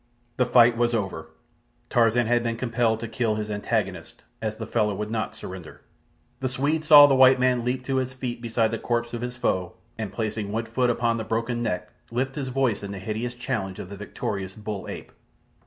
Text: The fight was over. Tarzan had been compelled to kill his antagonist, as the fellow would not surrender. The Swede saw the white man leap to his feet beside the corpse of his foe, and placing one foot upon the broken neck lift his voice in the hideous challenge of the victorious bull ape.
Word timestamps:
The 0.37 0.47
fight 0.47 0.77
was 0.77 0.95
over. 0.95 1.29
Tarzan 1.91 2.25
had 2.25 2.41
been 2.41 2.57
compelled 2.57 2.99
to 3.01 3.07
kill 3.07 3.35
his 3.35 3.51
antagonist, 3.51 4.23
as 4.41 4.57
the 4.57 4.65
fellow 4.65 4.95
would 4.95 5.11
not 5.11 5.35
surrender. 5.35 5.81
The 6.39 6.49
Swede 6.49 6.83
saw 6.83 7.05
the 7.05 7.13
white 7.13 7.39
man 7.39 7.63
leap 7.63 7.85
to 7.85 7.97
his 7.97 8.11
feet 8.11 8.41
beside 8.41 8.71
the 8.71 8.79
corpse 8.79 9.13
of 9.13 9.21
his 9.21 9.37
foe, 9.37 9.73
and 9.99 10.11
placing 10.11 10.51
one 10.51 10.65
foot 10.65 10.89
upon 10.89 11.17
the 11.17 11.23
broken 11.23 11.61
neck 11.61 11.91
lift 12.09 12.33
his 12.33 12.47
voice 12.47 12.81
in 12.81 12.91
the 12.91 12.97
hideous 12.97 13.35
challenge 13.35 13.77
of 13.77 13.89
the 13.89 13.95
victorious 13.95 14.55
bull 14.55 14.87
ape. 14.87 15.11